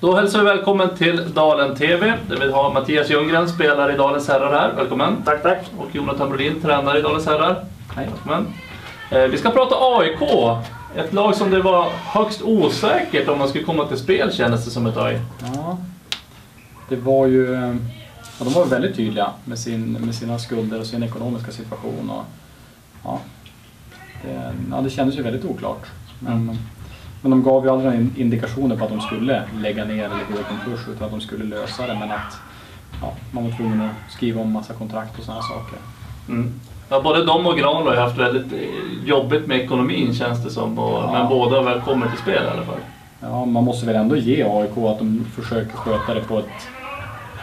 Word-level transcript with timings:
Då 0.00 0.16
hälsar 0.16 0.38
vi 0.38 0.44
välkommen 0.44 0.96
till 0.96 1.34
Dalen 1.34 1.76
TV 1.76 2.14
där 2.28 2.36
vi 2.36 2.52
har 2.52 2.72
Mattias 2.72 3.10
Ljunggren, 3.10 3.48
spelare 3.48 3.94
i 3.94 3.96
Dalens 3.96 4.28
Herrar 4.28 4.52
här. 4.52 4.72
Välkommen! 4.76 5.16
Tack, 5.24 5.42
tack. 5.42 5.58
Och 5.78 5.94
Jonathan 5.94 6.28
Brolin, 6.28 6.60
tränare 6.60 6.98
i 6.98 7.02
Dalens 7.02 7.26
Herrar. 7.26 7.64
Hej. 7.96 8.08
Välkommen! 8.10 8.46
Eh, 9.10 9.22
Vi 9.22 9.38
ska 9.38 9.50
prata 9.50 9.74
AIK. 9.78 10.22
Ett 10.96 11.12
lag 11.12 11.34
som 11.34 11.50
det 11.50 11.62
var 11.62 11.90
högst 11.90 12.42
osäkert 12.42 13.28
om 13.28 13.38
man 13.38 13.48
skulle 13.48 13.64
komma 13.64 13.84
till 13.86 13.96
spel 13.98 14.32
kändes 14.32 14.64
det 14.64 14.70
som 14.70 14.86
ett 14.86 14.94
tag. 14.94 15.20
Ja, 15.54 15.78
det 16.88 16.96
var 16.96 17.26
ju... 17.26 17.50
Ja, 18.38 18.44
de 18.44 18.52
var 18.52 18.64
väldigt 18.64 18.96
tydliga 18.96 19.30
med, 19.44 19.58
sin, 19.58 19.92
med 19.92 20.14
sina 20.14 20.38
skulder 20.38 20.80
och 20.80 20.86
sin 20.86 21.02
ekonomiska 21.02 21.50
situation. 21.52 22.10
Och, 22.10 22.24
ja, 23.04 23.20
det, 24.22 24.52
ja, 24.70 24.80
det 24.80 24.90
kändes 24.90 25.18
ju 25.18 25.22
väldigt 25.22 25.44
oklart. 25.44 25.86
Men, 26.18 26.58
men 27.22 27.30
de 27.30 27.42
gav 27.42 27.64
ju 27.64 27.70
aldrig 27.70 27.84
några 27.90 28.00
in- 28.00 28.14
indikationer 28.16 28.76
på 28.76 28.84
att 28.84 28.90
de 28.90 29.00
skulle 29.00 29.42
lägga 29.60 29.84
ner 29.84 30.04
eller 30.04 30.24
gå 30.32 30.40
i 30.40 30.44
konkurs 30.48 30.80
utan 30.88 31.04
att 31.04 31.10
de 31.10 31.20
skulle 31.20 31.44
lösa 31.44 31.86
det. 31.86 31.94
Men 31.94 32.10
att 32.10 32.38
ja, 33.02 33.12
man 33.30 33.44
var 33.44 33.56
tvungen 33.56 33.80
att 33.80 34.12
skriva 34.12 34.40
om 34.40 34.52
massa 34.52 34.74
kontrakt 34.74 35.18
och 35.18 35.24
sådana 35.24 35.42
saker. 35.42 35.78
Mm. 36.28 36.52
Ja, 36.88 37.00
både 37.00 37.24
de 37.24 37.46
och 37.46 37.58
Granlund 37.58 37.88
har 37.88 37.96
haft 38.04 38.18
väldigt 38.18 38.52
eh, 38.52 39.08
jobbigt 39.08 39.46
med 39.46 39.60
ekonomin 39.60 40.14
känns 40.14 40.44
det 40.44 40.50
som. 40.50 40.78
Och, 40.78 41.02
Ja. 41.02 41.12
Men 41.12 41.28
båda 41.28 41.62
väl 41.62 41.80
kommer 41.80 42.08
till 42.08 42.18
spel 42.18 42.42
i 42.44 42.48
alla 42.48 42.62
fall. 42.66 42.80
Ja, 43.20 43.44
man 43.44 43.64
måste 43.64 43.86
väl 43.86 43.96
ändå 43.96 44.16
ge 44.16 44.42
AIK 44.44 44.76
att 44.78 44.98
de 44.98 45.26
försöker 45.34 45.76
sköta 45.76 46.14
det 46.14 46.20
på 46.20 46.38
ett, 46.38 46.68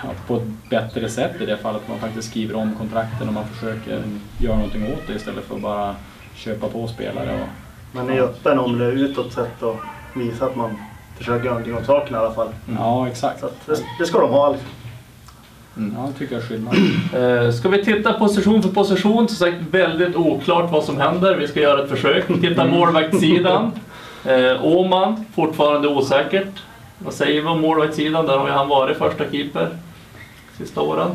ja, 0.03 0.09
på 0.27 0.35
ett 0.37 0.69
bättre 0.69 1.09
sätt 1.09 1.41
i 1.41 1.45
det 1.45 1.57
fallet. 1.57 1.81
Man 1.89 1.99
faktiskt 1.99 2.29
skriver 2.29 2.55
om 2.55 2.75
kontrakten 2.77 3.27
och 3.27 3.33
man 3.33 3.45
försöker 3.47 4.03
göra 4.37 4.55
någonting 4.55 4.83
åt 4.93 5.07
det 5.07 5.13
istället 5.13 5.43
för 5.45 5.55
att 5.55 5.61
bara 5.61 5.95
köpa 6.35 6.67
på 6.67 6.87
spelare. 6.87 7.33
Och, 7.41 7.47
Man 7.91 8.09
är 8.09 8.21
öppen 8.21 8.59
om 8.59 8.77
det 8.77 8.85
utåt 8.85 9.33
sett 9.33 9.63
och 9.63 9.75
visar 10.13 10.45
att 10.47 10.55
man 10.55 10.77
försöker 11.17 11.45
göra 11.45 11.53
någonting 11.53 11.77
åt 11.77 11.85
saken 11.85 12.15
i 12.15 12.17
alla 12.19 12.33
fall. 12.33 12.49
Ja, 12.77 13.07
exakt. 13.07 13.39
Så 13.39 13.49
det, 13.65 13.83
det 13.99 14.05
ska 14.05 14.19
de 14.19 14.29
ha. 14.29 14.51
Liksom. 14.51 14.69
Ja, 15.95 16.09
det 16.13 16.19
tycker 16.19 16.35
jag 16.35 16.43
är 16.43 16.47
skillnad. 16.47 16.75
Eh, 17.47 17.51
Ska 17.51 17.69
vi 17.69 17.85
titta 17.85 18.13
position 18.13 18.63
för 18.63 18.69
position? 18.69 19.27
Som 19.27 19.37
sagt 19.37 19.57
väldigt 19.71 20.15
oklart 20.15 20.71
vad 20.71 20.83
som 20.83 20.97
händer. 20.97 21.35
Vi 21.35 21.47
ska 21.47 21.59
göra 21.59 21.83
ett 21.83 21.89
försök. 21.89 22.27
Titta 22.41 22.65
målvaktssidan. 22.65 23.71
Eh, 24.25 24.65
Åman, 24.65 25.25
fortfarande 25.35 25.87
osäkert. 25.87 26.63
Vad 26.99 27.13
säger 27.13 27.41
vi 27.41 27.47
om 27.47 27.61
målvaktssidan? 27.61 28.25
Där 28.25 28.37
har 28.37 28.47
ju 28.47 28.53
han 28.53 28.67
varit 28.67 28.97
första 28.97 29.23
keeper 29.31 29.69
sista 30.57 30.81
åren. 30.81 31.07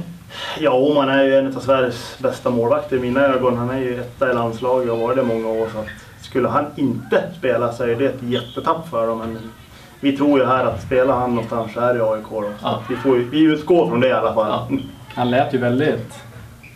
Ja, 0.58 0.70
Åman 0.72 1.08
är 1.08 1.24
ju 1.24 1.34
en 1.36 1.56
av 1.56 1.60
Sveriges 1.60 2.18
bästa 2.18 2.50
målvakter 2.50 2.96
i 2.96 3.00
mina 3.00 3.20
ögon. 3.20 3.56
Han 3.56 3.70
är 3.70 3.78
ju 3.78 4.00
etta 4.00 4.30
i 4.30 4.34
landslaget 4.34 4.90
och 4.90 4.96
har 4.98 5.04
varit 5.06 5.16
det 5.16 5.22
många 5.22 5.48
år. 5.48 5.68
Så 5.72 5.78
att 5.78 5.86
skulle 6.32 6.48
han 6.48 6.64
inte 6.76 7.22
spela 7.38 7.72
så 7.72 7.82
är 7.84 7.94
det 7.96 8.04
ett 8.06 8.22
jättetapp 8.22 8.88
för 8.88 9.06
dem. 9.06 9.18
Men 9.18 9.38
vi 10.00 10.16
tror 10.16 10.40
ju 10.40 10.46
här 10.46 10.64
att 10.64 10.82
spelar 10.82 11.14
han 11.20 11.30
någonstans 11.30 11.72
så 11.74 11.80
är 11.80 11.94
det 11.94 12.04
AIK. 12.04 12.24
Då. 12.30 12.40
Så 12.40 12.48
Ja. 12.62 12.82
vi, 12.88 12.96
får 12.96 13.16
ju, 13.16 13.30
vi 13.30 13.40
utgår 13.40 13.88
från 13.88 14.00
det 14.00 14.08
i 14.08 14.12
alla 14.12 14.34
fall. 14.34 14.48
Ja. 14.70 14.78
Han 15.14 15.30
lät 15.30 15.54
ju 15.54 15.58
väldigt 15.58 16.14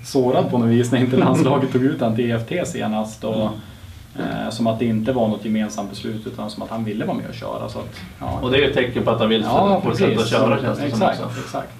sårad 0.04 0.50
på 0.50 0.58
något 0.58 0.68
vis 0.68 0.92
när 0.92 0.98
inte 0.98 1.16
landslaget 1.16 1.72
tog 1.72 1.82
ut 1.82 2.00
honom 2.00 2.16
till 2.16 2.30
EFT 2.30 2.68
senast. 2.68 3.24
Och, 3.24 3.44
eh, 4.18 4.50
som 4.50 4.66
att 4.66 4.78
det 4.78 4.84
inte 4.84 5.12
var 5.12 5.28
något 5.28 5.44
gemensamt 5.44 5.90
beslut 5.90 6.26
utan 6.26 6.50
som 6.50 6.62
att 6.62 6.70
han 6.70 6.84
ville 6.84 7.04
vara 7.04 7.16
med 7.16 7.28
och 7.28 7.34
köra. 7.34 7.68
Så 7.68 7.78
att, 7.78 8.00
ja. 8.20 8.38
Och 8.42 8.50
det 8.50 8.56
är 8.56 8.60
ju 8.60 8.68
ett 8.68 8.74
tecken 8.74 9.02
på 9.04 9.10
att 9.10 9.18
han 9.20 9.28
vill 9.28 9.42
ja, 9.42 9.80
fortsätta 9.84 10.12
precis. 10.12 10.30
köra 10.30 10.60
känns 10.60 10.78
det 10.78 10.90
som 10.90 11.02
exakt, 11.02 11.24
också. 11.24 11.40
exakt. 11.40 11.72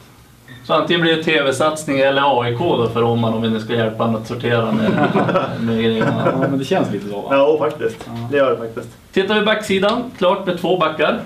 Så 0.64 0.75
antingen 0.75 1.00
blir 1.00 1.16
det 1.16 1.22
TV-satsning 1.22 1.98
eller 1.98 2.41
AIK 2.42 2.58
då 2.58 2.89
för 2.89 3.02
Åman 3.05 3.34
om 3.34 3.42
vi 3.42 3.50
nu 3.50 3.61
ska 3.61 3.72
hjälpa 3.72 4.05
honom 4.05 4.20
att 4.22 4.28
sortera 4.28 4.72
med, 4.72 4.91
med 5.61 5.77
grejerna. 5.84 6.28
Ja, 6.33 6.39
men 6.50 6.58
det 6.58 6.64
känns 6.64 6.92
lite 6.92 7.08
så 7.08 7.20
va? 7.20 7.28
Ja, 7.30 7.56
faktiskt. 7.58 7.97
Ja. 8.06 8.12
Det 8.30 8.36
gör 8.36 8.50
det 8.50 8.56
faktiskt. 8.56 8.89
Tittar 9.12 9.34
vi 9.34 9.47
backsidan, 9.47 10.11
klart 10.19 10.47
med 10.47 10.61
två 10.61 10.77
backar. 10.78 11.20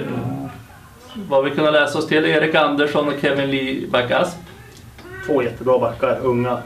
Eh, 0.00 0.06
Vad 1.28 1.44
vi 1.44 1.50
kunnat 1.50 1.72
läsa 1.72 1.98
oss 1.98 2.06
till 2.06 2.24
Erik 2.24 2.54
Andersson 2.54 3.08
och 3.08 3.14
Kevin 3.20 3.50
Lee 3.50 3.86
Backasp. 3.90 4.36
Två 5.26 5.42
jättebra 5.42 5.78
backar, 5.78 6.18
unga. 6.22 6.58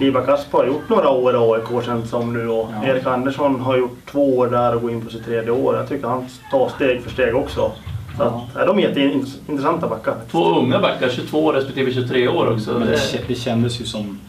Liba 0.00 0.20
Kasp 0.20 0.52
har 0.52 0.66
gjort 0.66 0.88
några 0.88 1.10
år 1.10 1.34
i 1.34 1.38
AIK 1.38 1.84
känns 1.84 2.10
som 2.10 2.32
nu 2.32 2.48
och 2.48 2.68
Ja. 2.82 2.88
Erik 2.88 3.06
Andersson 3.06 3.60
har 3.60 3.76
gjort 3.78 3.98
två 4.10 4.38
år 4.38 4.46
där 4.46 4.74
och 4.74 4.82
går 4.82 4.90
in 4.90 5.04
på 5.04 5.10
sitt 5.10 5.24
tredje 5.24 5.50
år. 5.50 5.76
Jag 5.76 5.88
tycker 5.88 6.08
han 6.08 6.26
tar 6.50 6.68
steg 6.68 7.02
för 7.02 7.10
steg 7.10 7.36
också. 7.36 7.72
Så 8.16 8.22
Ja. 8.22 8.48
att, 8.60 8.66
de 8.66 8.78
är 8.78 8.82
jätteintressanta 8.82 9.88
backar. 9.88 10.14
Två 10.30 10.58
unga 10.58 10.80
backar, 10.80 11.08
22 11.08 11.52
respektive 11.52 11.92
23 11.92 12.28
år 12.28 12.52
också. 12.52 12.70
Men 12.72 12.80
det, 12.80 12.86
Det- 12.86 12.96
kä- 12.96 13.24
det 13.28 13.34
kändes 13.34 13.80
ju 13.80 13.84
som, 13.84 14.20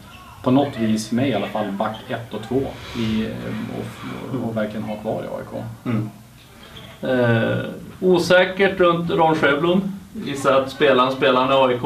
på 0.42 0.50
något 0.50 0.78
vis 0.78 1.08
för 1.08 1.14
mig 1.14 1.28
i 1.30 1.34
alla 1.34 1.46
fall, 1.46 1.72
back 1.72 1.96
1 2.08 2.34
och 2.34 2.42
2 2.48 2.60
i, 2.98 3.28
och, 3.78 4.48
och 4.48 4.56
verkligen 4.56 4.82
ha 4.82 4.96
kvar 4.96 5.22
i 5.22 5.26
AIK. 5.36 5.64
Mm. 5.84 6.10
Eh, 7.02 7.58
osäkert 8.00 8.80
runt 8.80 9.10
Ron 9.10 9.34
Sjöblom. 9.34 9.98
Gissar 10.24 10.60
att 10.62 10.70
spelaren 10.70 11.12
spelar 11.12 11.52
i 11.52 11.72
AIK. 11.72 11.82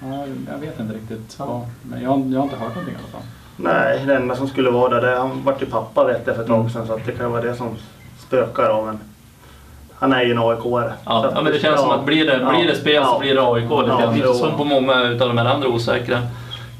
Ja, 0.00 0.26
jag 0.52 0.58
vet 0.58 0.80
inte 0.80 0.94
riktigt. 0.94 1.36
Ja. 1.38 1.66
Men 1.82 2.02
jag, 2.02 2.10
jag 2.32 2.38
har 2.38 2.44
inte 2.44 2.56
hört 2.56 2.68
någonting 2.74 2.94
i 2.94 2.98
alla 2.98 3.08
fall. 3.12 3.28
Nej, 3.56 4.06
det 4.06 4.16
enda 4.16 4.36
som 4.36 4.48
skulle 4.48 4.70
vara 4.70 5.00
där, 5.00 5.10
det, 5.10 5.18
han 5.18 5.42
vart 5.44 5.62
ju 5.62 5.66
pappa 5.66 6.04
vet 6.04 6.26
jag 6.26 6.36
för 6.36 6.42
ett 6.42 6.48
Mm. 6.48 6.62
tag 6.62 6.70
sedan 6.70 6.86
så 6.86 6.92
att 6.92 7.06
det 7.06 7.12
kan 7.12 7.32
vara 7.32 7.42
det 7.42 7.54
som 7.54 7.68
spökar 8.18 8.68
då. 8.68 8.84
Men 8.84 8.98
han 10.02 10.12
är 10.12 10.22
ju 10.22 10.30
en 10.30 10.38
AIK-are. 10.38 10.92
Ja, 11.04 11.30
ja, 11.34 11.42
men 11.42 11.52
det 11.52 11.58
känns 11.60 11.80
som 11.80 11.90
att 11.90 12.04
blir 12.04 12.26
det, 12.26 12.38
blir 12.50 12.66
det 12.68 12.74
spel 12.76 13.02
så 13.04 13.08
Ja. 13.10 13.18
blir 13.20 13.34
det 13.34 13.42
AIK. 13.42 13.68
Det 13.68 14.18
Ja, 14.26 14.34
som 14.34 14.56
på 14.56 14.64
många 14.64 15.02
utav 15.02 15.28
de 15.28 15.38
här 15.38 15.44
andra 15.46 15.68
osäkra. 15.68 16.18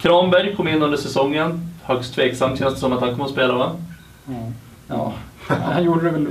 Kranberg 0.00 0.54
kom 0.56 0.68
in 0.68 0.82
under 0.82 0.98
säsongen. 0.98 1.68
Högst 1.82 2.14
tveksamt 2.14 2.58
känns 2.58 2.74
det 2.74 2.80
som 2.80 2.92
att 2.92 3.00
han 3.00 3.10
kommer 3.10 3.24
att 3.24 3.30
spela 3.30 3.54
va? 3.54 3.70
Ja. 4.88 5.12
Han 5.72 5.84
gjorde 5.84 6.04
det 6.04 6.10
väl 6.10 6.26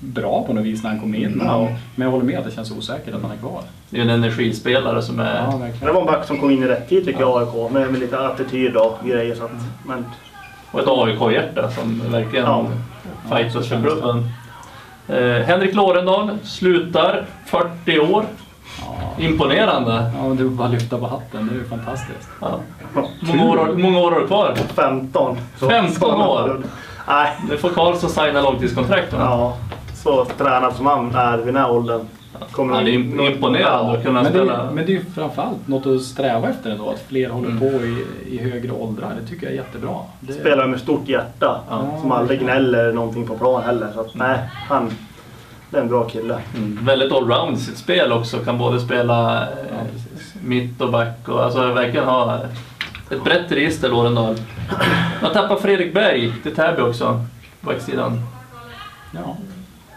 bra 0.00 0.44
på 0.46 0.52
något 0.52 0.64
vis 0.64 0.82
när 0.82 0.90
han 0.90 1.00
kom 1.00 1.14
in. 1.14 1.42
Ja. 1.44 1.68
Men 1.94 2.04
jag 2.04 2.12
håller 2.12 2.24
med 2.24 2.38
att 2.38 2.44
det 2.44 2.50
känns 2.50 2.70
osäkert 2.70 3.14
att 3.14 3.22
han 3.22 3.30
är 3.30 3.36
kvar. 3.36 3.60
Det 3.90 3.98
är 3.98 4.02
en 4.02 4.10
energispelare 4.10 5.02
som 5.02 5.20
är... 5.20 5.34
Ja, 5.36 5.86
det 5.86 5.92
var 5.92 6.00
en 6.00 6.06
back 6.06 6.24
som 6.26 6.38
kom 6.40 6.50
in 6.50 6.62
i 6.62 6.66
rätt 6.66 6.88
tid 6.88 7.04
tycker 7.04 7.20
jag 7.20 7.42
AIK 7.42 7.72
med, 7.72 7.90
med 7.90 8.00
lite 8.00 8.18
attityd 8.18 8.76
och 8.76 8.98
grejer. 9.04 9.34
Så 9.34 9.44
att, 9.44 9.50
men 9.86 10.04
Och 10.70 10.80
ett 10.80 10.88
AIK-hjärta 10.88 11.70
som 11.70 12.02
verkligen 12.12 12.44
Ja. 12.46 12.66
fightas 13.30 13.68
för 13.68 13.80
klubben. 13.82 14.28
Eh, 15.08 15.46
Henrik 15.46 15.74
Lorendal 15.74 16.38
slutar 16.44 17.24
40 17.46 17.98
år. 17.98 18.24
Ja. 18.80 19.24
Imponerande. 19.24 20.10
Ja, 20.18 20.28
är 20.42 20.48
bara 20.48 20.68
lyfta 20.68 20.98
på 20.98 21.06
hatten. 21.06 21.46
Det 21.46 21.54
är 21.54 21.58
ju 21.58 21.64
fantastiskt. 21.64 22.28
Ja. 22.40 22.60
Många 23.20 23.44
år, 23.50 23.74
många 23.76 23.98
år 23.98 24.10
har 24.12 24.20
du 24.20 24.26
kvar? 24.26 24.54
15. 24.74 25.38
Så, 25.58 25.68
15 25.68 26.20
år? 26.20 26.62
Nej, 27.08 27.32
Nu 27.48 27.56
får 27.56 27.68
Karlsson 27.70 28.10
signa 28.10 28.42
långtidskontrakt. 28.42 29.12
Ja, 29.12 29.56
så 29.94 30.24
tränad 30.24 30.74
som 30.74 30.86
han 30.86 31.14
är 31.14 31.36
vid 31.36 31.46
den 31.46 31.56
här 31.56 31.70
åldern. 31.70 32.08
Ja, 32.40 32.64
det 32.64 32.90
är 32.90 32.98
im- 32.98 33.30
imponerande 33.32 33.92
att 33.98 34.04
kunna 34.04 34.22
Men 34.22 34.32
det, 34.32 34.38
spela. 34.38 34.62
är, 34.62 34.70
men 34.70 34.86
det 34.86 34.92
är 34.92 34.94
ju 34.94 35.04
framförallt 35.14 35.68
något 35.68 35.86
att 35.86 36.02
sträva 36.02 36.48
efter 36.48 36.70
ändå. 36.70 36.90
Att 36.90 37.02
fler 37.08 37.28
håller 37.30 37.48
Mm. 37.48 37.60
på 37.60 37.66
i, 37.66 38.04
i 38.30 38.38
högre 38.38 38.72
åldrar. 38.72 39.12
Det 39.22 39.26
tycker 39.28 39.46
jag 39.46 39.52
är 39.52 39.56
jättebra. 39.56 39.96
Det, 40.20 40.32
Spelar 40.32 40.66
med 40.66 40.80
stort 40.80 41.08
hjärta. 41.08 41.60
Ja. 41.70 41.98
Som 42.00 42.12
aldrig 42.12 42.40
gnäller 42.40 42.92
någonting 42.92 43.26
på 43.26 43.38
plan 43.38 43.62
heller. 43.62 43.88
Så 43.94 44.00
att, 44.00 44.14
nej, 44.14 44.38
han 44.68 44.90
det 45.70 45.76
är 45.76 45.82
en 45.82 45.88
bra 45.88 46.04
kille. 46.08 46.38
Mm. 46.56 46.78
Väldigt 46.84 47.12
allround 47.12 47.56
i 47.56 47.60
sitt 47.60 47.78
spel 47.78 48.12
också. 48.12 48.38
Kan 48.38 48.58
både 48.58 48.80
spela 48.80 49.42
eh, 49.42 49.48
Ja, 49.70 49.76
precis. 49.92 50.34
mitt 50.42 50.80
och 50.80 50.90
back 50.90 51.28
och 51.28 51.44
alltså 51.44 51.72
verkligen 51.72 52.06
ha 52.06 52.40
ett 53.10 53.24
brett 53.24 53.52
register 53.52 53.88
Lorendal. 53.88 54.36
Man 55.22 55.32
tappar 55.32 55.56
Fredrik 55.56 55.94
Berg 55.94 56.32
till 56.42 56.54
Täby 56.54 56.82
också. 56.82 57.20
Backsidan. 57.60 58.20
Ja, 59.12 59.36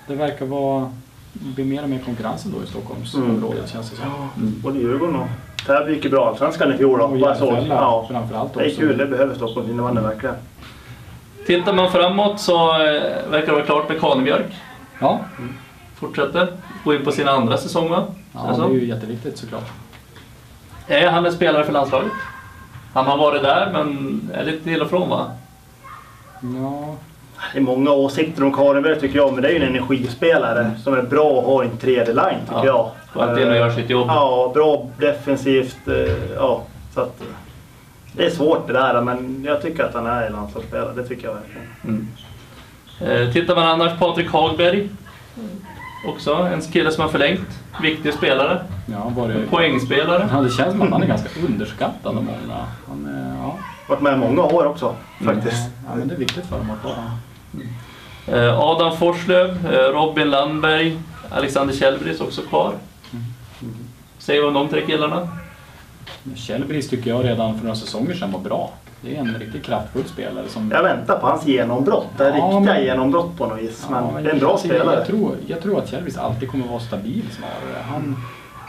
det 0.08 0.16
verkar 0.16 0.46
vara 0.46 0.92
bli 1.34 1.64
mer 1.64 1.84
och 1.84 1.90
mer 1.90 2.00
konkurrens 2.00 2.44
då 2.44 2.64
i 2.64 2.68
Stockholmsområdet 2.68 3.70
känns 3.70 3.90
det 3.90 3.96
som. 3.96 4.06
Mm. 4.38 4.62
Både 4.62 4.80
Djurgården 4.80 5.16
och 5.16 5.28
Täby 5.68 5.94
gick 5.94 6.04
ju 6.04 6.10
bra 6.10 6.28
Allsvenskan 6.30 6.74
i 6.74 6.78
fjol. 6.78 7.02
Och. 7.02 7.18
Järfälla 7.18 7.66
Ja. 7.70 8.06
framförallt 8.12 8.54
Det 8.54 8.60
är 8.64 8.68
också. 8.68 8.80
kul, 8.80 8.98
det 8.98 9.06
behöver 9.06 9.36
Stockholms 9.36 9.70
innebandy 9.70 10.02
verkligen. 10.02 10.36
Tittar 11.48 11.74
man 11.74 11.92
framåt 11.92 12.40
så 12.40 12.72
eh, 12.74 13.02
verkar 13.30 13.46
det 13.48 13.52
vara 13.52 13.66
klart 13.66 13.90
med 13.90 14.00
Kanebjörk. 14.00 14.54
Ja, 15.00 15.20
Fortsätter. 15.96 16.48
Går 16.84 16.96
in 16.96 17.06
på 17.06 17.12
sin 17.12 17.28
andra 17.28 17.58
säsong 17.58 17.90
va? 17.90 18.04
ja 18.34 18.56
det 18.58 18.64
är 18.64 18.70
ju 18.70 18.88
jätteviktigt 18.88 19.38
såklart. 19.38 19.70
Är 20.88 21.10
han 21.12 21.26
en 21.26 21.32
spelare 21.34 21.64
för 21.64 21.72
landslaget? 21.74 22.12
Han 22.94 23.06
har 23.06 23.18
varit 23.18 23.42
där 23.44 23.70
men 23.74 24.22
är 24.34 24.44
lite 24.46 24.64
till 24.64 24.82
och 24.82 24.90
från 24.90 25.10
va? 25.10 25.32
Ja, 26.42 26.96
Det 27.54 27.58
är 27.60 27.64
många 27.64 27.92
åsikter 27.92 28.44
om 28.44 28.54
Karenberg 28.54 29.00
tycker 29.00 29.16
jag, 29.18 29.34
men 29.34 29.42
det 29.42 29.48
är 29.50 29.52
ju 29.52 29.58
en 29.64 29.70
energispelare 29.76 30.72
som 30.84 30.94
är 30.94 31.02
bra 31.02 31.40
att 31.40 31.46
ha 31.46 31.64
i 31.64 31.68
en 31.68 31.78
tredje 31.78 32.14
line 32.14 32.40
tycker 32.48 32.66
Ja, 32.66 32.92
jag. 33.16 33.42
in 33.42 33.48
och 33.50 33.56
gör 33.56 33.70
sitt 33.72 33.90
jobb. 33.90 34.08
Ja, 34.08 34.52
bra 34.54 34.86
defensivt. 35.00 35.88
eh, 35.88 35.96
Ja, 36.36 36.62
så 36.94 37.02
att, 37.02 37.22
eh, 37.22 37.28
det 38.14 38.26
är 38.26 38.30
svårt 38.30 38.68
det 38.68 38.74
där, 38.74 39.02
men 39.02 39.44
jag 39.48 39.62
tycker 39.62 39.84
att 39.84 39.94
han 39.94 40.06
är 40.06 40.22
en 40.28 40.34
landslagsspelare. 40.34 40.94
Det 40.96 41.04
tycker 41.04 41.28
jag 41.28 41.34
verkligen. 41.34 41.68
Mm. 41.84 42.08
Eh, 43.28 43.34
tittar 43.34 43.56
man 43.56 43.68
annars 43.68 44.00
Patrik 44.00 44.30
Hagberg. 44.32 44.90
Också 46.08 46.34
en 46.34 46.62
kille 46.62 46.92
som 46.92 47.02
har 47.02 47.10
förlängt. 47.10 47.60
Viktig 47.82 48.14
spelare. 48.14 48.60
ja 48.86 49.12
var 49.16 49.28
det, 49.28 49.34
Poängspelare. 49.50 50.30
ja, 50.32 50.42
det 50.42 50.50
känns 50.50 50.72
som 50.72 50.82
att 50.82 50.90
han 50.90 51.04
är 51.04 51.08
ganska 51.08 51.30
underskattad 51.48 52.18
av 52.18 52.24
många. 52.24 52.66
Han 52.88 53.06
är, 53.06 53.38
ja, 53.44 53.58
Varit 53.90 54.02
med 54.02 54.20
många 54.20 54.42
år 54.44 54.66
också 54.66 54.96
faktiskt. 55.26 55.70
ja, 55.90 55.96
men 55.96 56.08
det 56.08 56.14
är 56.14 56.18
viktigt 56.20 56.46
för 56.46 56.58
dem 56.58 56.72
att 56.72 56.84
vara 56.84 56.96
Adam 58.58 58.98
Forslöv, 58.98 59.66
eh, 59.74 59.94
Robin 59.94 60.30
Landberg, 60.30 60.98
Alexander 61.30 61.74
Kjellbris 61.74 62.22
också 62.22 62.42
kvar. 62.42 62.74
Säger 64.18 64.42
vad 64.42 64.48
om 64.48 64.54
de 64.54 64.68
tre 64.70 64.86
killarna? 64.86 65.28
Kjellbris 66.36 66.90
tycker 66.90 67.10
jag 67.10 67.26
redan 67.26 67.58
för 67.58 67.64
några 67.66 67.76
säsonger 67.76 68.14
sedan 68.14 68.32
var 68.32 68.40
bra. 68.40 68.72
Det 69.02 69.16
är 69.16 69.20
en 69.20 69.36
riktigt 69.40 69.64
kraftfull 69.64 70.04
spelare 70.06 70.50
som... 70.50 70.72
Jag 70.72 70.84
väntar 70.84 71.18
på 71.20 71.28
hans 71.28 71.46
genombrott. 71.46 72.08
Det 72.18 72.24
Ja, 72.24 72.34
riktiga 72.36 72.60
men- 72.60 72.84
genombrott 72.84 73.38
på 73.38 73.46
något 73.46 73.60
vis. 73.60 73.88
Men 73.90 74.04
Ja, 74.04 74.22
det 74.22 74.30
är 74.30 74.34
en 74.34 74.40
bra 74.40 74.58
spelare. 74.58 74.96
Jag 74.96 75.08
tror, 75.08 75.36
jag 75.48 75.62
tror 75.62 75.80
att 75.80 75.90
Kjellbris 75.90 76.18
alltid 76.18 76.50
kommer 76.52 76.68
vara 76.68 76.80
stabil 76.80 77.24
snarare. 77.38 77.84
Han, 77.90 78.16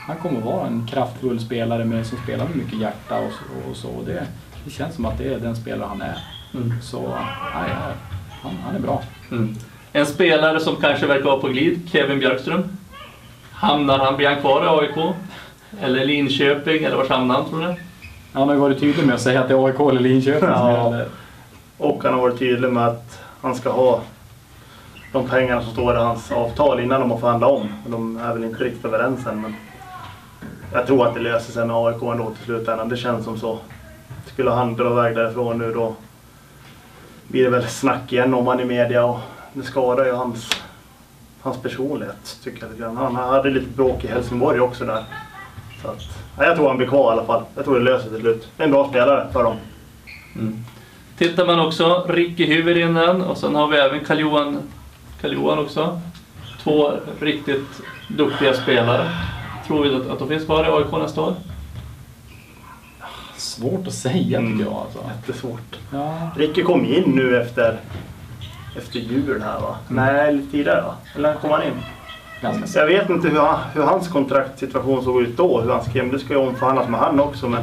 han 0.07 0.17
kommer 0.17 0.41
vara 0.41 0.67
en 0.67 0.87
kraftfull 0.87 1.41
spelare 1.41 1.85
med, 1.85 2.07
som 2.07 2.19
spelar 2.19 2.45
med 2.45 2.57
mycket 2.57 2.79
hjärta 2.81 3.15
och, 3.19 3.33
så- 3.33 3.71
och 3.71 3.77
så. 3.77 3.89
Och 3.89 4.05
Det, 4.05 4.27
det 4.65 4.71
känns 4.71 4.95
som 4.95 5.05
att 5.05 5.19
det 5.19 5.35
är 5.35 5.39
den 5.39 5.57
spelare 5.57 5.89
han 5.89 6.03
är. 6.03 6.19
Mm. 6.55 6.73
Så 6.83 7.01
nej, 7.55 7.71
ja, 7.71 7.93
han, 8.43 8.53
han 8.65 8.75
är 8.75 8.79
bra. 8.81 9.03
Mm. 9.31 9.55
En 9.93 10.07
spelare 10.07 10.61
som 10.61 10.77
kanske 10.77 11.07
verkar 11.07 11.25
vara 11.25 11.39
på 11.41 11.49
glid, 11.49 11.89
Kevin 11.93 12.19
Björkström. 12.19 12.63
Hamnar 13.53 13.99
han, 13.99 14.17
blir 14.17 14.29
han 14.29 14.41
kvar 14.41 14.65
i 14.65 14.69
AIK? 14.69 15.15
Eller 15.83 16.05
Linköping, 16.07 16.85
eller 16.85 16.97
var 16.97 17.09
hamnar 17.09 17.35
han 17.35 17.49
tror 17.51 17.61
du? 17.61 17.75
Han 18.33 18.49
har 18.49 18.55
ju 18.55 18.61
varit 18.61 18.81
tydlig 18.81 19.07
med 19.07 19.15
att 19.15 19.21
säga 19.21 19.41
att 19.41 19.49
det 19.49 19.55
är 19.55 19.67
AIK 19.67 19.81
eller 19.81 20.01
Linköping 20.01 20.49
Ja. 20.49 20.85
gäller. 20.85 21.07
Och 21.79 22.03
han 22.05 22.15
har 22.15 22.21
varit 22.21 22.39
tydlig 22.39 22.73
med 22.73 22.87
att 22.89 23.19
han 23.43 23.55
ska 23.55 23.71
ha 23.71 24.01
de 25.13 25.29
pengarna 25.29 25.63
som 25.63 25.73
står 25.73 25.95
i 25.95 25.99
hans 25.99 26.33
avtal 26.33 26.81
innan 26.81 27.01
de 27.01 27.11
har 27.11 27.19
förhandlat 27.19 27.51
om. 27.51 27.69
De 27.87 28.17
är 28.17 28.35
väl 28.35 28.45
inte 28.45 28.65
riktigt 28.65 28.85
överens 28.85 29.27
än 29.27 29.41
men 29.41 29.55
jag 30.73 30.87
tror 30.87 31.07
att 31.07 31.15
det 31.15 31.21
löser 31.21 31.53
sig 31.53 31.67
med 31.67 31.77
AIK 31.77 32.03
ändå 32.03 32.31
till 32.31 32.45
slutändan. 32.45 32.89
Det 32.89 32.97
känns 32.97 33.25
som 33.25 33.39
så. 33.39 33.59
Skulle 34.27 34.51
han 34.51 34.75
dra 34.77 34.91
iväg 34.93 35.17
därifrån 35.17 35.59
nu 35.59 35.73
då 35.73 35.95
blir 37.29 37.45
det 37.45 37.51
väl 37.51 37.69
snack 37.69 38.13
igen 38.13 38.35
om 38.35 38.47
han 38.47 38.61
i 38.61 38.65
media 38.65 39.05
och 39.05 39.19
det 39.53 39.63
skadar 39.63 40.05
ju 40.05 40.13
hans, 40.13 40.51
hans 41.41 41.63
personlighet 41.63 42.39
tycker 42.45 42.63
jag 42.63 42.71
lite 42.71 42.83
grann. 42.83 42.97
Han 42.97 43.17
hade 43.17 43.51
lite 43.51 43.71
bråk 43.71 44.05
i 44.05 44.07
Helsingborg 44.07 44.61
också 44.61 44.85
där. 44.85 45.05
Så 45.83 45.89
att, 45.89 46.03
ja, 46.39 46.45
jag 46.45 46.57
tror 46.57 46.69
han 46.69 46.77
blir 46.77 46.89
kvar 46.89 47.13
i 47.13 47.13
alla 47.13 47.25
fall. 47.25 47.43
Jag 47.55 47.65
tror 47.65 47.79
det 47.79 47.85
löser 47.85 48.03
sig 48.03 48.11
till 48.11 48.21
slut. 48.21 48.49
Det 48.57 48.63
är 48.63 48.65
en 48.65 48.73
bra 48.73 48.89
spelare 48.89 49.33
för 49.33 49.45
dem. 49.45 49.57
Mm. 50.35 50.65
Tittar 51.19 51.47
man 51.47 51.61
också, 51.61 52.07
Ricky 52.09 52.47
Hyvärinen 52.47 53.23
och 53.23 53.39
sen 53.39 53.55
har 53.55 53.69
vi 53.69 53.77
även 53.77 54.05
Karl-Johan 54.05 54.63
Karl-Johan 55.21 55.59
också. 55.59 56.01
Två 56.63 56.93
riktigt 57.21 57.81
duktiga 58.09 58.55
spelare. 58.55 59.11
Tror 59.67 59.83
vi 59.83 59.95
att, 59.95 60.07
att 60.07 60.19
de 60.19 60.29
finns 60.29 60.45
kvar 60.45 60.65
i 60.65 60.69
AIK 60.69 60.93
nästa 60.93 61.21
år? 61.21 61.35
Svårt 63.39 63.87
att 63.87 63.93
säga 63.95 64.39
Mm. 64.39 64.53
tycker 64.59 64.71
jag. 64.71 64.75
Alltså. 64.81 64.99
Jättesvårt. 65.17 65.79
Ja, 65.93 66.15
Ricky 66.37 66.63
kom 66.63 66.85
in 66.85 67.03
nu 67.07 67.41
efter, 67.43 67.81
efter 68.77 68.99
jul 68.99 69.43
här 69.43 69.61
va? 69.61 69.77
Nej, 69.89 70.33
lite 70.35 70.51
tidigare 70.51 70.81
va? 70.83 70.95
Eller 71.17 71.35
kom 71.35 71.51
han 71.51 71.63
in? 71.63 71.73
ganska 72.43 72.67
Så 72.67 72.79
jag 72.79 72.87
vet 72.87 73.11
inte 73.11 73.29
hur, 73.29 73.41
han, 73.41 73.59
hur 73.75 73.83
hans 73.83 74.09
kontraktsituation 74.09 75.05
såg 75.05 75.23
ut 75.23 75.37
då, 75.37 75.61
hur 75.61 75.71
han 75.71 75.85
skrev. 75.85 76.13
Det 76.13 76.19
ska 76.19 76.33
ju 76.33 76.41
omförhandlas 76.49 76.89
med 76.89 77.01
han 77.01 77.21
också 77.21 77.49
men 77.49 77.63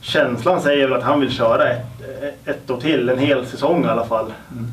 känslan 0.00 0.60
säger 0.60 0.88
väl 0.88 0.98
att 0.98 1.04
han 1.04 1.20
vill 1.20 1.30
köra 1.30 1.68
ett, 1.68 1.86
ett 2.44 2.70
år 2.70 2.76
till, 2.80 3.08
en 3.08 3.18
hel 3.18 3.46
säsong 3.46 3.84
i 3.84 3.88
alla 3.88 4.06
fall. 4.06 4.32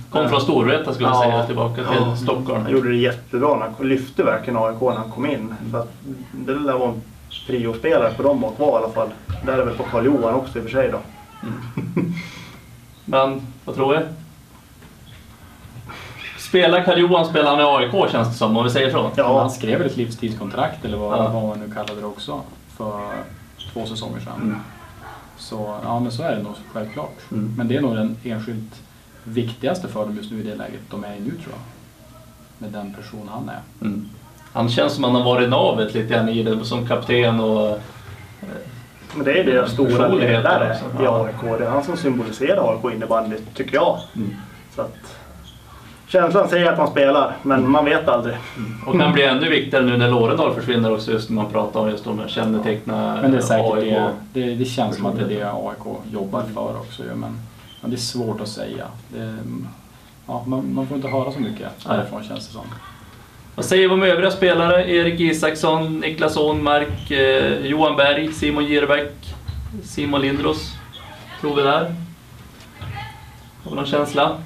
Kom 0.09 0.29
från 0.29 0.41
Storvreta 0.41 0.93
skulle 0.93 1.09
jag 1.09 1.15
Ja. 1.25 1.31
säga, 1.31 1.45
tillbaka 1.45 1.75
till 1.75 1.85
Ja. 1.99 2.15
Stockholm. 2.15 2.61
Han 2.63 2.71
gjorde 2.71 2.89
det 2.89 2.95
jättebra, 2.95 3.67
han 3.77 3.87
lyfte 3.87 4.23
verkligen 4.23 4.59
AIK 4.59 4.81
när 4.81 4.91
han 4.91 5.11
kom 5.11 5.25
in. 5.25 5.55
Så 5.71 5.77
att 5.77 5.91
det 6.31 6.53
där 6.53 6.77
var 6.77 6.87
en 6.87 7.01
priospelare 7.47 8.13
på 8.13 8.23
dem 8.23 8.43
att 8.43 8.59
vara 8.59 8.81
i 8.81 8.83
alla 8.83 8.93
fall. 8.93 9.09
Där 9.45 9.57
är 9.57 9.65
väl 9.65 9.77
på 9.77 9.83
Karl-Johan 9.83 10.33
också 10.33 10.57
i 10.57 10.61
och 10.61 10.65
för 10.65 10.71
sig 10.71 10.91
då. 10.91 10.99
Men, 13.05 13.41
vad 13.65 13.75
tror 13.75 13.93
vi? 13.97 13.99
Spelar 16.37 16.83
Karl-Johan 16.83 17.25
spelar 17.25 17.55
han 17.55 17.59
i 17.59 17.85
AIK 17.85 18.11
känns 18.11 18.27
det 18.27 18.33
som, 18.33 18.57
om 18.57 18.63
vi 18.63 18.69
säger 18.69 18.91
så. 18.91 19.11
Ja, 19.15 19.39
Han 19.39 19.51
skrev 19.51 19.77
väl 19.79 19.87
ett 19.87 19.97
livstidskontrakt 19.97 20.85
eller 20.85 20.97
vad, 20.97 21.17
Ja. 21.19 21.29
vad 21.29 21.43
man 21.47 21.59
nu 21.59 21.73
kallade 21.73 21.99
det 22.01 22.05
också 22.07 22.41
för 22.77 23.01
två 23.73 23.85
säsonger 23.85 24.19
sedan. 24.19 24.41
Mm. 24.41 24.57
Så 25.37 25.79
ja, 25.83 25.99
men 25.99 26.11
så 26.11 26.23
är 26.23 26.35
det 26.35 26.43
nog 26.43 26.53
självklart. 26.73 27.17
Mm. 27.31 27.53
Men 27.57 27.67
det 27.67 27.75
är 27.77 27.81
nog 27.81 27.95
den 27.95 28.17
enskilt 28.23 28.81
viktigaste 29.23 29.87
för 29.87 30.05
dem 30.05 30.15
just 30.17 30.31
nu 30.31 30.39
i 30.39 30.43
det 30.43 30.55
läget 30.55 30.81
de 30.91 31.03
är 31.03 31.15
i 31.15 31.19
nu 31.19 31.29
tror 31.31 31.41
jag. 31.49 31.59
Med 32.57 32.71
den 32.71 32.93
person 32.93 33.29
han 33.31 33.49
är. 33.49 33.59
Mm. 33.81 34.09
Han 34.53 34.69
känns 34.69 34.93
som 34.93 35.03
han 35.03 35.15
har 35.15 35.23
varit 35.23 35.49
navet 35.49 35.93
lite 35.93 36.13
grann 36.13 36.29
i 36.29 36.43
det 36.43 36.65
som 36.65 36.87
kapten 36.87 37.39
och... 37.39 37.79
men 39.15 39.25
det 39.25 39.39
är 39.39 39.43
deras 39.43 39.71
stora 39.71 39.89
Personlighet 39.89 40.29
ledare 40.29 40.71
också. 40.71 41.03
i 41.03 41.05
Ja. 41.05 41.25
AIK. 41.25 41.59
Det 41.59 41.65
är 41.65 41.69
han 41.69 41.83
som 41.83 41.97
symboliserar 41.97 42.73
AIK 42.73 42.95
innebandy, 42.95 43.35
tycker 43.53 43.75
jag. 43.75 43.99
Mm. 44.15 44.35
Så 44.75 44.81
att, 44.81 45.17
känslan 46.07 46.49
säger 46.49 46.71
att 46.71 46.77
han 46.77 46.87
spelar, 46.87 47.37
men 47.43 47.71
man 47.71 47.85
vet 47.85 48.07
aldrig. 48.07 48.35
Och 48.87 48.99
kan 48.99 49.13
bli 49.13 49.23
ännu 49.23 49.49
viktigare 49.49 49.85
nu 49.85 49.97
när 49.97 50.09
Lorendal 50.09 50.53
försvinner 50.55 50.93
också, 50.93 51.11
just 51.11 51.29
när 51.29 51.35
man 51.35 51.51
pratar 51.51 51.79
om 51.79 51.89
just 51.89 52.03
de 52.03 52.19
här 52.19 52.27
känneteckna 52.27 53.19
Men 53.21 53.31
det 53.31 53.37
är 53.37 53.41
säkert 53.41 53.73
AIK. 53.73 53.93
det, 54.33 54.41
det, 54.41 54.55
det 54.55 54.65
känns 54.65 54.95
som 54.95 55.05
att 55.05 55.15
det 55.15 55.23
är 55.23 55.29
det 55.29 55.51
AIK 55.51 55.97
jobbar 56.11 56.43
för 56.53 56.77
också 56.77 57.03
men, 57.03 57.39
men 57.81 57.91
det 57.91 57.95
är 57.95 57.97
svårt 57.97 58.41
att 58.41 58.47
säga. 58.47 58.85
Det, 59.07 59.37
ja, 60.27 60.43
man, 60.45 60.73
man 60.73 60.87
får 60.87 60.95
inte 60.95 61.07
höra 61.07 61.31
så 61.31 61.39
mycket 61.39 61.69
därifrån 61.85 62.23
känns 62.23 62.47
det 62.47 62.53
som. 62.53 62.65
Vad 63.55 63.65
säger 63.65 63.87
vi 63.87 63.93
om 63.93 64.03
övriga 64.03 64.31
spelare? 64.31 64.91
Erik 64.91 65.19
Isaksson, 65.19 65.99
Niklas 65.99 66.37
Ånmark, 66.37 67.11
eh, 67.11 67.65
Johan 67.65 67.95
Berg, 67.95 68.33
Simon 68.33 68.65
Girbeck, 68.65 69.35
Simon 69.83 70.21
Lindros. 70.21 70.73
Tror 71.41 71.55
vi 71.55 71.61
där? 71.61 71.95
Har 73.63 73.71
vi 73.71 73.75
någon 73.75 73.85
känsla? 73.85 74.37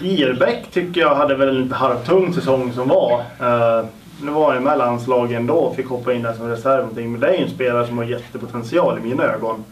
Girbeck 0.00 0.70
tycker 0.70 1.00
jag 1.00 1.14
hade 1.14 1.34
väl 1.34 1.48
en 1.48 1.62
lite 1.62 1.74
halvtung 1.74 2.34
säsong 2.34 2.72
som 2.72 2.88
var. 2.88 3.20
Eh, 3.20 3.86
nu 4.22 4.30
var 4.30 4.46
han 4.46 4.56
ju 4.56 4.60
med 4.60 4.78
landslagen 4.78 5.46
då 5.46 5.54
och 5.54 5.76
fick 5.76 5.86
hoppa 5.86 6.12
in 6.12 6.22
där 6.22 6.32
som 6.32 6.48
reserv. 6.48 6.86
Men 6.94 7.20
det 7.20 7.26
är 7.26 7.32
ju 7.32 7.44
en 7.44 7.50
spelare 7.50 7.86
som 7.86 7.98
har 7.98 8.04
jättepotential 8.04 8.98
i 8.98 9.00
mina 9.00 9.22
ögon. 9.22 9.64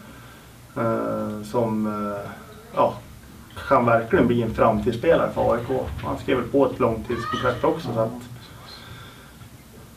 Eh, 0.75 1.43
som 1.43 1.87
eh, 1.87 2.31
ja, 2.75 2.93
kan 3.67 3.85
verkligen 3.85 4.27
bli 4.27 4.41
en 4.41 4.53
framtidsspelare 4.53 5.29
för 5.33 5.53
AIK. 5.53 5.81
Han 6.03 6.17
skrev 6.17 6.37
väl 6.37 6.47
på 6.47 6.65
ett 6.65 6.79
långtidskontrakt 6.79 7.63
också. 7.63 7.93
Så 7.93 7.99
att, 7.99 8.11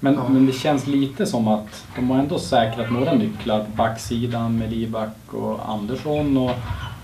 men, 0.01 0.15
Ja. 0.15 0.29
men 0.29 0.47
det 0.47 0.53
känns 0.53 0.87
lite 0.87 1.27
som 1.27 1.49
att 1.49 1.87
de 1.97 2.11
har 2.11 2.19
ändå 2.19 2.39
säkrat 2.39 2.91
några 2.91 3.13
nycklar 3.15 3.59
på 3.65 3.71
backsidan 3.77 4.59
med 4.59 4.71
Livak 4.73 5.17
och 5.31 5.61
Andersson. 5.69 6.37
Och 6.37 6.51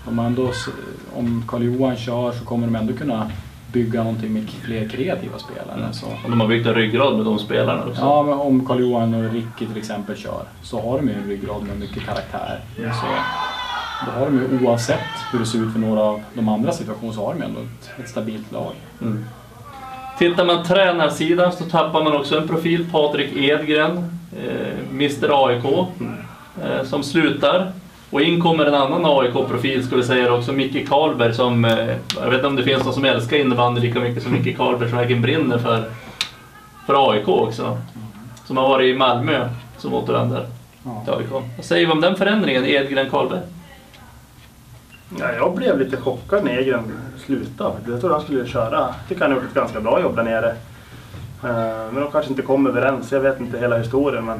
de 0.05 0.17
har 0.19 0.25
ändå, 0.25 0.51
om 1.15 1.43
Karl-Johan 1.47 1.95
kör 1.95 2.31
så 2.31 2.45
kommer 2.45 2.67
de 2.67 2.75
ändå 2.75 2.93
kunna 2.93 3.31
bygga 3.71 4.03
någonting 4.03 4.33
med 4.33 4.49
fler 4.49 4.89
kreativa 4.89 5.39
spelare. 5.39 5.93
Så. 5.93 6.05
Och 6.05 6.29
de 6.29 6.41
har 6.41 6.47
byggt 6.47 6.67
en 6.67 6.73
ryggrad 6.73 7.15
med 7.15 7.25
de 7.25 7.39
spelarna 7.39 7.85
också. 7.85 8.01
Ja, 8.01 8.23
men 8.23 8.33
om 8.33 8.65
Karl-Johan 8.65 9.13
och 9.13 9.31
Ricky 9.33 9.65
till 9.65 9.77
exempel 9.77 10.15
kör 10.15 10.43
så 10.63 10.81
har 10.81 10.97
de 10.97 11.07
ju 11.07 11.13
en 11.13 11.27
ryggrad 11.27 11.63
med 11.63 11.79
mycket 11.79 12.03
karaktär. 12.05 12.59
Så 12.75 13.05
då 14.05 14.11
har 14.19 14.25
de 14.25 14.35
ju 14.35 14.65
oavsett 14.65 14.99
hur 15.31 15.39
det 15.39 15.45
ser 15.45 15.59
ut 15.59 15.73
för 15.73 15.79
några 15.79 16.01
av 16.01 16.21
de 16.33 16.49
andra 16.49 16.71
situationerna 16.71 17.13
så 17.13 17.25
har 17.25 17.33
de 17.33 17.39
ju 17.39 17.45
ändå 17.45 17.59
ett, 17.59 17.99
ett 17.99 18.09
stabilt 18.09 18.51
lag. 18.51 18.73
Mm. 19.01 19.25
Tittar 20.17 20.45
man 20.45 20.63
tränarsidan 20.63 21.51
så 21.51 21.63
tappar 21.63 22.03
man 22.03 22.15
också 22.15 22.37
en 22.37 22.47
profil, 22.47 22.85
Patrik 22.91 23.35
Edgren, 23.35 23.97
eh, 24.43 24.89
Mr 24.91 25.47
AIK, 25.47 25.65
eh, 26.63 26.83
som 26.83 27.03
slutar. 27.03 27.71
Och 28.09 28.21
in 28.21 28.41
kommer 28.41 28.65
en 28.65 28.73
annan 28.73 29.05
AIK-profil 29.05 29.83
skulle 29.83 30.01
jag 30.01 30.07
säga 30.07 30.33
också, 30.33 30.53
Micke 30.53 30.89
Karlberg 30.89 31.33
som, 31.33 31.65
eh, 31.65 31.95
jag 32.15 32.25
vet 32.25 32.33
inte 32.33 32.47
om 32.47 32.55
det 32.55 32.63
finns 32.63 32.85
någon 32.85 32.93
som 32.93 33.05
älskar 33.05 33.37
innebandy 33.37 33.81
lika 33.81 33.99
mycket 33.99 34.23
som 34.23 34.33
Micke 34.33 34.57
Karlberg 34.57 34.89
som 34.89 34.97
verkligen 34.97 35.21
brinner 35.21 35.57
för, 35.57 35.83
för 36.85 37.11
AIK 37.11 37.27
också. 37.27 37.77
Som 38.45 38.57
har 38.57 38.69
varit 38.69 38.95
i 38.95 38.97
Malmö, 38.97 39.49
som 39.77 39.93
återvänder 39.93 40.45
till. 41.05 41.13
AIK. 41.13 41.31
Vad 41.55 41.65
säger 41.65 41.85
vi 41.85 41.91
om 41.91 42.01
den 42.01 42.15
förändringen, 42.15 42.65
Edgren-Karlberg? 42.65 43.41
Ja, 45.19 45.33
jag 45.33 45.55
blev 45.55 45.79
lite 45.79 45.97
chockad 45.97 46.43
när 46.43 46.59
Egren 46.59 46.91
slutade. 47.17 47.75
Jag 47.87 47.99
trodde 47.99 48.15
han 48.15 48.23
skulle 48.23 48.47
köra. 48.47 48.79
Jag 48.79 48.93
tycker 49.07 49.21
han 49.21 49.31
har 49.31 49.37
gjort 49.37 49.49
ett 49.49 49.55
ganska 49.55 49.81
bra 49.81 50.01
jobb 50.01 50.15
där 50.15 50.23
nere. 50.23 50.49
Eh, 51.43 51.91
men 51.91 51.95
de 51.95 52.11
kanske 52.11 52.31
inte 52.31 52.41
kom 52.41 52.67
överens. 52.67 53.11
Jag 53.11 53.19
vet 53.19 53.39
inte 53.39 53.59
hela 53.59 53.77
historien 53.77 54.25
men 54.25 54.37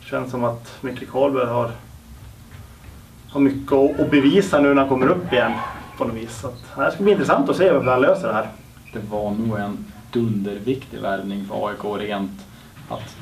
det 0.00 0.06
känns 0.06 0.30
som 0.30 0.44
att 0.44 0.76
Micke 0.80 1.10
Karlberg 1.12 1.46
har, 1.46 1.70
har 3.30 3.40
mycket 3.40 3.72
att 3.72 4.00
att 4.00 4.10
bevisa 4.10 4.60
nu 4.60 4.74
när 4.74 4.80
han 4.80 4.88
kommer 4.88 5.06
upp 5.08 5.32
igen 5.32 5.52
på 5.98 6.04
något 6.04 6.16
vis. 6.16 6.40
Så 6.40 6.46
att, 6.46 6.76
det 6.76 6.92
ska 6.92 7.02
bli 7.02 7.12
intressant 7.12 7.48
att 7.50 7.56
se 7.56 7.72
hur 7.72 7.80
han 7.80 8.00
löser 8.00 8.28
det 8.28 8.34
här. 8.34 8.48
Det 8.92 9.00
var 9.10 9.30
nog 9.30 9.58
en 9.58 9.84
dunderviktig 10.12 11.00
värvning 11.00 11.44
för 11.48 11.68
AIK 11.68 12.08
rent 12.08 12.46
att 12.88 13.16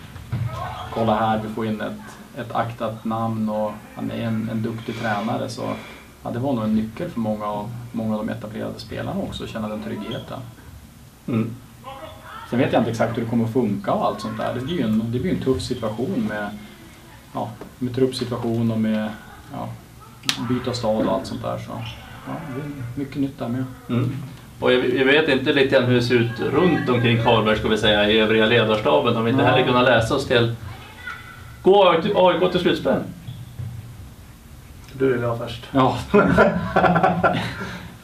kolla 0.94 1.14
här, 1.14 1.40
vi 1.48 1.54
får 1.54 1.66
in 1.66 1.80
ett, 1.80 2.38
ett 2.40 2.54
aktat 2.54 3.04
namn 3.04 3.48
och 3.48 3.72
han 3.94 4.10
är 4.10 4.22
en, 4.22 4.48
en 4.52 4.62
duktig 4.62 5.00
tränare. 5.00 5.48
Så 5.48 5.62
ja, 6.22 6.30
det 6.30 6.38
var 6.38 6.52
nog 6.52 6.64
en 6.64 6.76
nyckel 6.76 7.10
för 7.10 7.20
många 7.20 7.44
av, 7.44 7.70
många 7.92 8.16
av 8.16 8.26
de 8.26 8.32
etablerade 8.32 8.78
spelarna 8.78 9.20
också, 9.20 9.44
att 9.44 9.50
känna 9.50 9.68
den 9.68 9.82
tryggheten. 9.82 10.40
Mm. 11.28 11.54
Sen 12.50 12.58
vet 12.58 12.72
jag 12.72 12.80
inte 12.80 12.90
exakt 12.90 13.16
hur 13.16 13.22
det 13.22 13.28
kommer 13.28 13.44
att 13.44 13.52
funka 13.52 13.92
och 13.92 14.06
allt 14.06 14.20
sånt 14.20 14.38
där. 14.38 14.54
Det 14.54 14.60
blir 14.60 14.74
ju 14.74 14.82
en, 14.82 15.12
det 15.12 15.18
blir 15.18 15.30
en 15.30 15.40
tuff 15.40 15.62
situation 15.62 16.26
med, 16.28 16.50
ja, 17.34 17.50
med 17.78 17.94
truppsituation 17.94 18.70
och 18.70 18.80
med 18.80 19.10
ja, 19.52 19.68
byta 20.48 20.72
stad 20.72 21.06
och 21.06 21.12
allt 21.12 21.26
sånt 21.26 21.42
där. 21.42 21.58
Så, 21.58 21.72
ja, 22.26 22.32
det 22.48 22.62
blir 22.62 23.04
mycket 23.04 23.16
nytt 23.16 23.38
där 23.38 23.48
med. 23.48 23.64
Mm. 23.88 24.16
Och 24.60 24.72
jag, 24.72 24.94
jag 24.94 25.04
vet 25.04 25.28
inte 25.28 25.52
lite 25.52 25.76
grann 25.76 25.84
hur 25.84 25.94
det 25.94 26.02
ser 26.02 26.14
ut 26.14 26.40
runt 26.40 26.88
omkring 26.88 27.22
Karlberg 27.22 27.58
ska 27.58 27.68
vi 27.68 27.78
säga 27.78 28.10
i 28.10 28.18
övriga 28.18 28.46
ledarstaben. 28.46 29.14
De 29.14 29.28
inte 29.28 29.42
Nej. 29.42 29.52
heller 29.52 29.66
kunnat 29.66 29.84
läsa 29.84 30.14
oss 30.14 30.26
till. 30.26 30.54
Gå 31.62 31.88
AIK 32.14 32.52
till 32.52 32.60
slutspel? 32.60 33.02
Du 34.98 35.12
vill 35.12 35.22
ha 35.22 35.38
först. 35.38 35.64
Ja. 35.72 35.98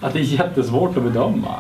att 0.01 0.13
det 0.13 0.19
är 0.19 0.23
jättesvårt 0.23 0.97
att 0.97 1.03
bedöma. 1.03 1.55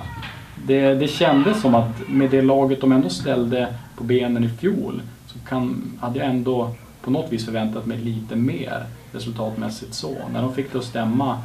Det, 0.66 0.94
det 0.94 1.08
kändes 1.08 1.60
som 1.60 1.74
att 1.74 2.08
med 2.08 2.30
det 2.30 2.42
laget 2.42 2.80
de 2.80 2.92
ändå 2.92 3.08
ställde 3.08 3.74
på 3.96 4.04
benen 4.04 4.44
i 4.44 4.48
fjol 4.48 5.02
så 5.26 5.38
kan, 5.48 5.92
hade 6.00 6.18
jag 6.18 6.28
ändå 6.28 6.74
på 7.02 7.10
något 7.10 7.32
vis 7.32 7.44
förväntat 7.44 7.86
mig 7.86 7.98
lite 7.98 8.36
mer 8.36 8.84
resultatmässigt 9.12 9.94
så. 9.94 10.14
När 10.32 10.42
de 10.42 10.54
fick 10.54 10.72
det 10.72 10.78
att 10.78 10.84
stämma 10.84 11.38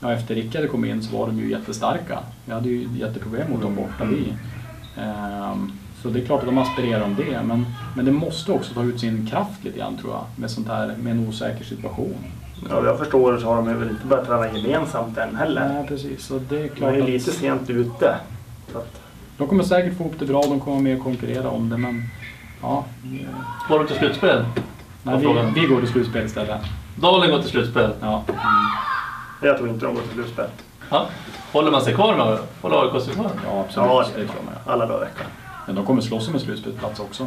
ja, 0.00 0.12
efter 0.12 0.34
Rickard 0.34 0.70
kom 0.70 0.84
in 0.84 1.02
så 1.02 1.16
var 1.16 1.26
de 1.26 1.38
ju 1.38 1.50
jättestarka. 1.50 2.18
Vi 2.44 2.52
hade 2.52 2.68
ju 2.68 2.88
jätteproblem 2.98 3.50
mot 3.50 3.62
dem 3.62 3.74
borta 3.74 4.04
vi. 4.04 4.34
Ehm, 5.02 5.72
så 6.02 6.08
det 6.08 6.20
är 6.20 6.26
klart 6.26 6.40
att 6.40 6.46
de 6.46 6.58
aspirerar 6.58 7.02
om 7.02 7.16
det 7.16 7.42
men, 7.42 7.66
men 7.96 8.04
det 8.04 8.12
måste 8.12 8.52
också 8.52 8.74
ta 8.74 8.82
ut 8.82 9.00
sin 9.00 9.26
kraft 9.26 9.64
lite 9.64 9.78
grann 9.78 9.96
tror 9.96 10.12
jag 10.12 10.24
med 10.36 10.50
sånt 10.50 10.68
här 10.68 10.96
med 10.96 11.12
en 11.12 11.28
osäker 11.28 11.64
situation. 11.64 12.24
Ja, 12.68 12.74
vad 12.74 12.86
jag 12.86 12.98
förstår 12.98 13.38
så 13.38 13.46
har 13.46 13.56
de 13.56 13.78
väl 13.78 13.90
inte 13.90 14.06
börjat 14.06 14.26
träna 14.26 14.58
gemensamt 14.58 15.18
än 15.18 15.36
heller. 15.36 15.68
Nej 15.68 15.86
precis, 15.88 16.26
så 16.26 16.38
det 16.38 16.58
är 16.58 16.62
De 16.62 16.68
klart 16.68 16.94
är 16.94 17.02
att 17.02 17.08
lite 17.08 17.30
sent 17.30 17.70
ute. 17.70 18.16
Så 18.72 18.78
att, 18.78 19.00
de 19.38 19.48
kommer 19.48 19.64
säkert 19.64 19.96
få 19.96 20.04
ihop 20.04 20.14
det 20.18 20.26
bra, 20.26 20.42
de 20.42 20.60
kommer 20.60 20.80
med 20.80 20.96
och 20.96 21.04
konkurrera 21.04 21.50
om 21.50 21.68
det 21.68 21.76
men 21.76 22.02
ja, 22.62 22.84
Går 23.68 23.78
de 23.78 23.86
till 23.86 23.96
slutspel? 23.96 24.44
nej, 25.02 25.18
vi, 25.18 25.60
vi 25.60 25.66
går 25.66 25.80
till 25.80 25.88
slutspel 25.88 26.26
istället. 26.26 26.60
Dalen 26.96 27.30
går 27.30 27.38
till 27.38 27.50
slutspel. 27.50 27.90
Ja. 28.00 28.24
jag 29.42 29.56
tror 29.58 29.68
inte 29.68 29.86
de 29.86 29.94
går 29.94 30.02
till 30.02 30.12
slutspel. 30.12 30.46
Ja. 30.90 31.06
Håller 31.52 31.70
man 31.70 31.82
sig 31.82 31.94
kvar 31.94 32.16
med 32.16 32.38
Håller 32.62 32.94
AIK 32.94 33.02
sig 33.02 33.14
kvar? 33.14 33.30
Ja 33.46 33.60
absolut, 33.60 33.88
Ja, 33.90 34.04
det 34.16 34.26
tror 34.26 34.40
jag. 34.64 34.72
Alla 34.72 34.86
dagar 34.86 35.02
i 35.02 35.04
veckan. 35.04 35.26
Men 35.66 35.74
de 35.74 35.84
kommer 35.86 36.00
slåss 36.02 36.28
om 36.28 36.34
en 36.34 36.40
slutspelsplats 36.40 37.00
också. 37.00 37.26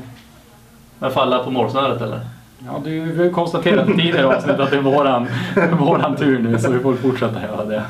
Men 0.99 1.11
falla 1.11 1.43
på 1.43 1.51
målsnöret 1.51 2.01
eller? 2.01 2.19
Ja, 2.65 2.81
du, 2.83 2.91
i 2.91 3.95
tidigare 3.95 4.35
avsnitt 4.35 4.59
att 4.59 4.71
det 4.71 4.77
är 4.77 4.81
våran, 4.81 5.27
våran 5.79 6.15
tur 6.15 6.39
nu 6.39 6.59
så 6.59 6.71
vi 6.71 6.79
får 6.79 6.93
fortsätta 6.93 7.41
göra 7.41 7.65
det. 7.65 7.83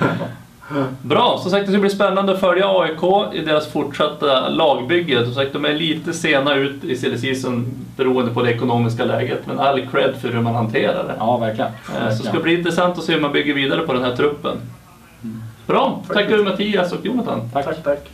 Bra, 1.01 1.39
som 1.41 1.51
sagt 1.51 1.65
det 1.65 1.71
ska 1.71 1.81
bli 1.81 1.89
spännande 1.89 2.33
att 2.33 2.39
följa 2.39 2.65
AIK 2.67 3.33
i 3.33 3.39
deras 3.39 3.67
fortsatta 3.67 4.49
lagbygge. 4.49 5.25
Som 5.25 5.33
sagt 5.33 5.53
de 5.53 5.65
är 5.65 5.73
lite 5.73 6.13
sena 6.13 6.55
ut 6.55 6.83
i 6.83 6.95
silly 6.95 7.17
season 7.17 7.65
beroende 7.97 8.33
på 8.33 8.41
det 8.41 8.51
ekonomiska 8.51 9.05
läget. 9.05 9.47
Men 9.47 9.59
all 9.59 9.87
cred 9.87 10.15
för 10.15 10.29
hur 10.29 10.41
man 10.41 10.55
hanterar 10.55 11.03
det. 11.07 11.15
Ja, 11.19 11.37
verkligen. 11.37 11.71
Eh, 11.71 12.09
Så 12.15 12.23
det 12.23 12.29
ska 12.29 12.39
bli 12.39 12.57
intressant 12.57 12.97
att 12.97 13.03
se 13.03 13.13
hur 13.13 13.21
man 13.21 13.31
bygger 13.31 13.53
vidare 13.53 13.81
på 13.81 13.93
den 13.93 14.03
här 14.03 14.15
truppen. 14.15 14.57
Bra, 15.67 16.01
tackar 16.07 16.37
du 16.37 16.43
Mattias 16.43 16.93
och 16.93 17.05
Jonathan. 17.05 17.49
Tack. 17.53 17.65
tack. 17.65 17.83
tack. 17.83 18.09